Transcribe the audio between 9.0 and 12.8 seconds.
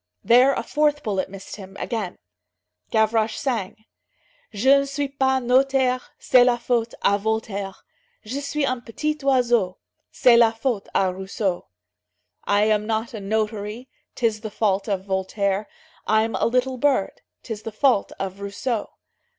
oiseau, C'est la faute à Rousseau." "I